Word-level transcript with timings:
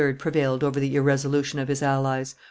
prevailed 0.17 0.63
over 0.63 0.79
the 0.79 0.95
irresolution 0.95 1.59
of 1.59 1.67
his 1.67 1.83
allies. 1.83 2.33